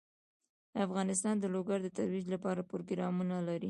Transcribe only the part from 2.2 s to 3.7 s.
لپاره پروګرامونه لري.